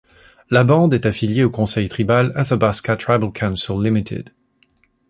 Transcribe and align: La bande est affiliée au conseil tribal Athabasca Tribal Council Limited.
La 0.49 0.63
bande 0.63 0.95
est 0.95 1.05
affiliée 1.05 1.43
au 1.43 1.51
conseil 1.51 1.87
tribal 1.87 2.31
Athabasca 2.33 2.97
Tribal 2.97 3.31
Council 3.31 3.75
Limited. 3.83 4.31